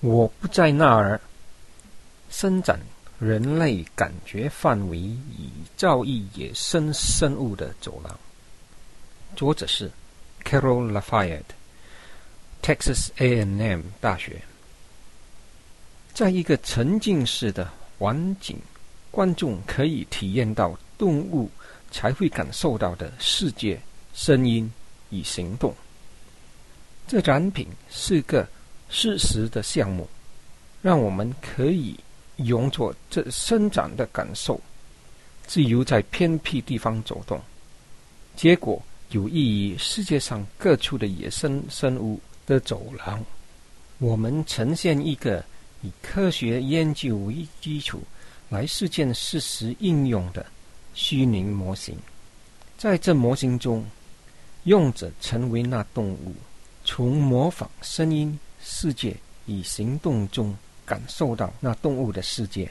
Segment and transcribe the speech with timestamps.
[0.00, 1.20] 我不在那儿。
[2.30, 2.80] 伸展
[3.18, 8.20] 人类感觉范围以造诣野生生物的走廊。
[9.34, 9.90] 作者是
[10.44, 14.40] Carol Lafayette，Texas A&M 大学。
[16.14, 18.56] 在一个沉浸式的环境，
[19.10, 21.50] 观众可以体验到动物
[21.90, 23.80] 才会感受到的世界、
[24.14, 24.72] 声音
[25.10, 25.74] 与行动。
[27.08, 28.46] 这展品是个
[28.90, 30.08] 事实的项目，
[30.82, 31.98] 让我们可以
[32.36, 34.60] 用作这生长的感受，
[35.46, 37.40] 自由在偏僻地方走动。
[38.36, 43.24] 结果有益于世界上各处的野生生物的走廊。
[43.98, 45.44] 我们呈现一个
[45.82, 48.02] 以科学研究为基础
[48.48, 50.44] 来实践事实应用的
[50.94, 51.94] 虚拟模型。
[52.78, 53.84] 在这模型中，
[54.64, 56.34] 用者成为那动物。
[56.82, 62.70] 从模仿声音世界与行动中感受到那动物的世界。